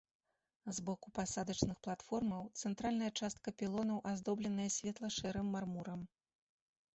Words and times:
З 0.75 0.83
боку 0.85 1.11
пасадачных 1.17 1.77
платформаў 1.87 2.47
цэнтральная 2.61 3.11
частка 3.19 3.47
пілонаў 3.63 4.01
аздобленая 4.13 4.67
светла-шэрым 4.79 5.53
мармурам. 5.59 6.01